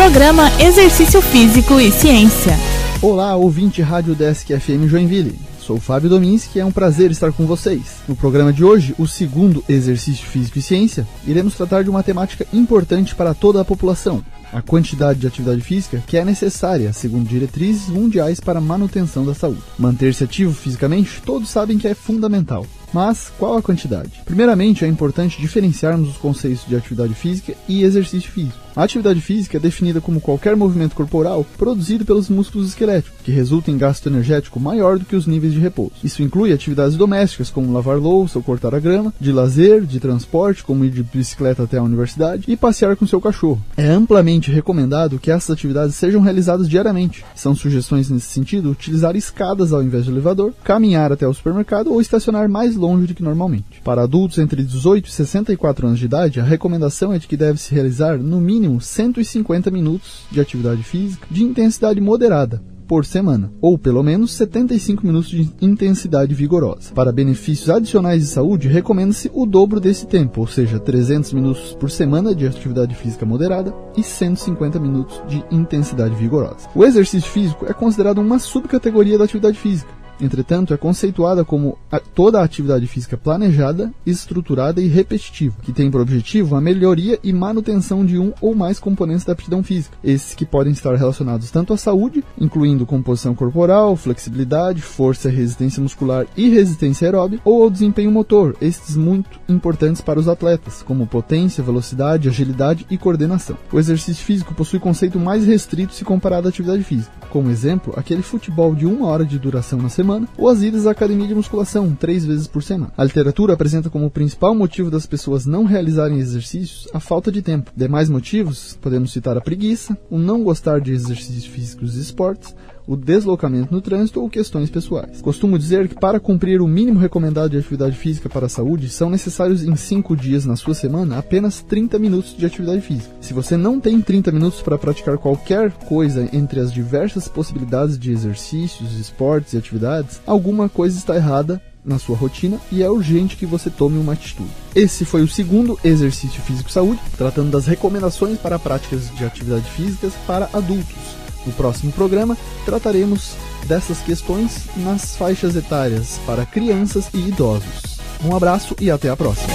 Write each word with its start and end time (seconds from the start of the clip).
Programa 0.00 0.50
Exercício 0.58 1.20
Físico 1.20 1.78
e 1.78 1.92
Ciência. 1.92 2.56
Olá, 3.02 3.36
ouvinte 3.36 3.82
Rádio 3.82 4.14
Desk 4.14 4.48
FM 4.48 4.88
Joinville. 4.88 5.38
Sou 5.58 5.78
Fábio 5.78 6.08
Dominski 6.08 6.58
e 6.58 6.62
é 6.62 6.64
um 6.64 6.72
prazer 6.72 7.10
estar 7.10 7.30
com 7.32 7.44
vocês. 7.44 7.96
No 8.08 8.16
programa 8.16 8.50
de 8.50 8.64
hoje, 8.64 8.94
o 8.98 9.06
segundo 9.06 9.62
Exercício 9.68 10.26
Físico 10.26 10.58
e 10.58 10.62
Ciência, 10.62 11.06
iremos 11.26 11.54
tratar 11.54 11.84
de 11.84 11.90
uma 11.90 12.02
temática 12.02 12.46
importante 12.50 13.14
para 13.14 13.34
toda 13.34 13.60
a 13.60 13.64
população, 13.64 14.24
a 14.50 14.62
quantidade 14.62 15.20
de 15.20 15.26
atividade 15.26 15.60
física 15.60 16.02
que 16.06 16.16
é 16.16 16.24
necessária, 16.24 16.94
segundo 16.94 17.28
diretrizes 17.28 17.88
mundiais 17.88 18.40
para 18.40 18.58
a 18.58 18.62
manutenção 18.62 19.24
da 19.26 19.34
saúde. 19.34 19.62
Manter-se 19.78 20.24
ativo 20.24 20.54
fisicamente, 20.54 21.20
todos 21.26 21.50
sabem 21.50 21.76
que 21.76 21.86
é 21.86 21.94
fundamental. 21.94 22.66
Mas 22.92 23.30
qual 23.38 23.56
a 23.56 23.62
quantidade? 23.62 24.22
Primeiramente, 24.24 24.84
é 24.84 24.88
importante 24.88 25.40
diferenciarmos 25.40 26.08
os 26.08 26.16
conceitos 26.16 26.66
de 26.66 26.74
atividade 26.74 27.14
física 27.14 27.54
e 27.68 27.84
exercício 27.84 28.30
físico. 28.30 28.58
A 28.80 28.84
atividade 28.84 29.20
física 29.20 29.58
é 29.58 29.60
definida 29.60 30.00
como 30.00 30.22
qualquer 30.22 30.56
movimento 30.56 30.96
corporal 30.96 31.44
produzido 31.58 32.02
pelos 32.02 32.30
músculos 32.30 32.68
esqueléticos, 32.68 33.20
que 33.22 33.30
resulta 33.30 33.70
em 33.70 33.76
gasto 33.76 34.08
energético 34.08 34.58
maior 34.58 34.98
do 34.98 35.04
que 35.04 35.14
os 35.14 35.26
níveis 35.26 35.52
de 35.52 35.60
repouso. 35.60 35.92
Isso 36.02 36.22
inclui 36.22 36.50
atividades 36.50 36.96
domésticas, 36.96 37.50
como 37.50 37.74
lavar 37.74 37.98
louça 37.98 38.38
ou 38.38 38.42
cortar 38.42 38.74
a 38.74 38.80
grama, 38.80 39.12
de 39.20 39.32
lazer, 39.32 39.82
de 39.82 40.00
transporte, 40.00 40.64
como 40.64 40.82
ir 40.82 40.92
de 40.92 41.02
bicicleta 41.02 41.64
até 41.64 41.76
a 41.76 41.82
universidade, 41.82 42.44
e 42.48 42.56
passear 42.56 42.96
com 42.96 43.06
seu 43.06 43.20
cachorro. 43.20 43.62
É 43.76 43.86
amplamente 43.86 44.50
recomendado 44.50 45.18
que 45.18 45.30
essas 45.30 45.50
atividades 45.50 45.94
sejam 45.94 46.22
realizadas 46.22 46.66
diariamente. 46.66 47.22
São 47.34 47.54
sugestões 47.54 48.08
nesse 48.08 48.28
sentido 48.28 48.70
utilizar 48.70 49.14
escadas 49.14 49.74
ao 49.74 49.82
invés 49.82 50.06
de 50.06 50.10
elevador, 50.10 50.54
caminhar 50.64 51.12
até 51.12 51.28
o 51.28 51.34
supermercado 51.34 51.92
ou 51.92 52.00
estacionar 52.00 52.48
mais 52.48 52.76
longe 52.76 53.08
do 53.08 53.14
que 53.14 53.22
normalmente. 53.22 53.82
Para 53.84 54.04
adultos 54.04 54.38
entre 54.38 54.64
18 54.64 55.06
e 55.06 55.12
64 55.12 55.86
anos 55.86 55.98
de 55.98 56.06
idade, 56.06 56.40
a 56.40 56.44
recomendação 56.44 57.12
é 57.12 57.18
de 57.18 57.28
que 57.28 57.36
deve 57.36 57.60
se 57.60 57.74
realizar 57.74 58.16
no 58.16 58.40
mínimo 58.40 58.69
150 58.78 59.70
minutos 59.70 60.26
de 60.30 60.38
atividade 60.38 60.82
física 60.82 61.26
de 61.30 61.42
intensidade 61.42 61.98
moderada, 61.98 62.62
por 62.90 63.06
semana, 63.06 63.52
ou 63.60 63.78
pelo 63.78 64.02
menos 64.02 64.32
75 64.32 65.06
minutos 65.06 65.30
de 65.30 65.48
intensidade 65.60 66.34
vigorosa. 66.34 66.92
Para 66.92 67.12
benefícios 67.12 67.70
adicionais 67.70 68.20
de 68.22 68.26
saúde, 68.26 68.66
recomenda-se 68.66 69.30
o 69.32 69.46
dobro 69.46 69.78
desse 69.78 70.08
tempo, 70.08 70.40
ou 70.40 70.48
seja, 70.48 70.80
300 70.80 71.32
minutos 71.32 71.72
por 71.78 71.88
semana 71.88 72.34
de 72.34 72.48
atividade 72.48 72.96
física 72.96 73.24
moderada 73.24 73.72
e 73.96 74.02
150 74.02 74.80
minutos 74.80 75.22
de 75.28 75.40
intensidade 75.52 76.16
vigorosa. 76.16 76.68
O 76.74 76.84
exercício 76.84 77.30
físico 77.30 77.64
é 77.64 77.72
considerado 77.72 78.18
uma 78.18 78.40
subcategoria 78.40 79.16
da 79.16 79.22
atividade 79.22 79.56
física 79.56 79.99
entretanto, 80.20 80.74
é 80.74 80.76
conceituada 80.76 81.44
como 81.44 81.78
toda 82.14 82.40
a 82.40 82.44
atividade 82.44 82.86
física 82.86 83.16
planejada, 83.16 83.92
estruturada 84.04 84.80
e 84.80 84.88
repetitiva, 84.88 85.56
que 85.62 85.72
tem 85.72 85.90
por 85.90 86.00
objetivo 86.00 86.56
a 86.56 86.60
melhoria 86.60 87.18
e 87.22 87.32
manutenção 87.32 88.04
de 88.04 88.18
um 88.18 88.32
ou 88.40 88.54
mais 88.54 88.78
componentes 88.78 89.24
da 89.24 89.32
aptidão 89.32 89.62
física, 89.62 89.96
esses 90.02 90.34
que 90.34 90.44
podem 90.44 90.72
estar 90.72 90.94
relacionados 90.94 91.50
tanto 91.50 91.72
à 91.72 91.76
saúde, 91.76 92.24
incluindo 92.38 92.86
composição 92.86 93.34
corporal, 93.34 93.96
flexibilidade, 93.96 94.82
força 94.82 95.28
resistência 95.28 95.82
muscular 95.82 96.26
e 96.36 96.48
resistência 96.48 97.06
aeróbica, 97.06 97.42
ou 97.44 97.62
ao 97.62 97.70
desempenho 97.70 98.10
motor, 98.10 98.56
estes 98.60 98.96
muito 98.96 99.40
importantes 99.48 100.00
para 100.00 100.18
os 100.18 100.28
atletas, 100.28 100.82
como 100.82 101.06
potência, 101.06 101.64
velocidade, 101.64 102.28
agilidade 102.28 102.86
e 102.90 102.98
coordenação. 102.98 103.56
O 103.72 103.78
exercício 103.78 104.24
físico 104.24 104.54
possui 104.54 104.78
conceito 104.78 105.18
mais 105.18 105.44
restrito 105.44 105.94
se 105.94 106.04
comparado 106.04 106.48
à 106.48 106.50
atividade 106.50 106.82
física. 106.82 107.19
Como 107.30 107.48
exemplo, 107.48 107.94
aquele 107.96 108.22
futebol 108.22 108.74
de 108.74 108.84
uma 108.86 109.06
hora 109.06 109.24
de 109.24 109.38
duração 109.38 109.80
na 109.80 109.88
semana 109.88 110.28
ou 110.36 110.48
as 110.48 110.62
idas 110.62 110.84
à 110.86 110.90
academia 110.90 111.28
de 111.28 111.34
musculação, 111.34 111.94
três 111.94 112.24
vezes 112.26 112.48
por 112.48 112.60
semana. 112.60 112.92
A 112.96 113.04
literatura 113.04 113.54
apresenta 113.54 113.88
como 113.88 114.10
principal 114.10 114.52
motivo 114.52 114.90
das 114.90 115.06
pessoas 115.06 115.46
não 115.46 115.64
realizarem 115.64 116.18
exercícios 116.18 116.88
a 116.92 116.98
falta 116.98 117.30
de 117.30 117.40
tempo. 117.40 117.70
Demais 117.76 118.10
motivos, 118.10 118.76
podemos 118.82 119.12
citar 119.12 119.36
a 119.36 119.40
preguiça, 119.40 119.96
o 120.10 120.18
não 120.18 120.42
gostar 120.42 120.80
de 120.80 120.92
exercícios 120.92 121.46
físicos 121.46 121.96
e 121.96 122.00
esportes, 122.00 122.52
o 122.90 122.96
deslocamento 122.96 123.72
no 123.72 123.80
trânsito 123.80 124.20
ou 124.20 124.28
questões 124.28 124.68
pessoais. 124.68 125.22
Costumo 125.22 125.56
dizer 125.56 125.86
que 125.86 125.94
para 125.94 126.18
cumprir 126.18 126.60
o 126.60 126.66
mínimo 126.66 126.98
recomendado 126.98 127.50
de 127.50 127.56
atividade 127.56 127.96
física 127.96 128.28
para 128.28 128.46
a 128.46 128.48
saúde, 128.48 128.88
são 128.88 129.08
necessários 129.08 129.62
em 129.62 129.76
5 129.76 130.16
dias 130.16 130.44
na 130.44 130.56
sua 130.56 130.74
semana 130.74 131.16
apenas 131.16 131.60
30 131.60 132.00
minutos 132.00 132.36
de 132.36 132.44
atividade 132.44 132.80
física. 132.80 133.14
Se 133.20 133.32
você 133.32 133.56
não 133.56 133.78
tem 133.78 134.00
30 134.00 134.32
minutos 134.32 134.60
para 134.60 134.76
praticar 134.76 135.18
qualquer 135.18 135.70
coisa 135.70 136.28
entre 136.32 136.58
as 136.58 136.72
diversas 136.72 137.28
possibilidades 137.28 137.96
de 137.96 138.10
exercícios, 138.10 138.98
esportes 138.98 139.52
e 139.52 139.58
atividades, 139.58 140.20
alguma 140.26 140.68
coisa 140.68 140.98
está 140.98 141.14
errada 141.14 141.62
na 141.84 141.96
sua 141.96 142.16
rotina 142.16 142.58
e 142.72 142.82
é 142.82 142.90
urgente 142.90 143.36
que 143.36 143.46
você 143.46 143.70
tome 143.70 143.98
uma 143.98 144.14
atitude. 144.14 144.50
Esse 144.74 145.04
foi 145.04 145.22
o 145.22 145.28
segundo 145.28 145.78
exercício 145.84 146.42
físico 146.42 146.72
saúde, 146.72 147.00
tratando 147.16 147.52
das 147.52 147.66
recomendações 147.66 148.36
para 148.38 148.58
práticas 148.58 149.14
de 149.14 149.24
atividade 149.24 149.70
físicas 149.70 150.12
para 150.26 150.50
adultos. 150.52 151.09
No 151.46 151.52
próximo 151.52 151.92
programa, 151.92 152.36
trataremos 152.64 153.32
dessas 153.66 153.98
questões 154.00 154.66
nas 154.76 155.16
faixas 155.16 155.56
etárias 155.56 156.20
para 156.26 156.46
crianças 156.46 157.06
e 157.14 157.28
idosos. 157.28 157.98
Um 158.24 158.34
abraço 158.34 158.74
e 158.80 158.90
até 158.90 159.08
a 159.08 159.16
próxima. 159.16 159.52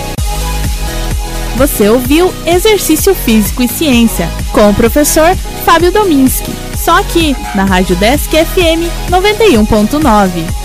Você 1.57 1.87
ouviu 1.87 2.33
Exercício 2.45 3.15
Físico 3.15 3.63
e 3.63 3.67
Ciência 3.67 4.27
com 4.51 4.69
o 4.69 4.73
professor 4.73 5.35
Fábio 5.63 5.91
Dominski. 5.91 6.51
Só 6.75 6.99
aqui 6.99 7.35
na 7.55 7.63
Rádio 7.63 7.95
Desk 7.95 8.29
FM 8.29 8.83
91.9. 9.09 10.64